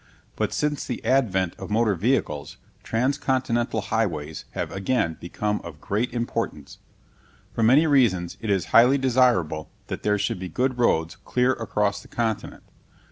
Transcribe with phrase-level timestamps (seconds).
[0.35, 6.79] But since the advent of motor vehicles, transcontinental highways have again become of great importance.
[7.53, 12.01] For many reasons it is highly desirable that there should be good roads clear across
[12.01, 12.63] the continent.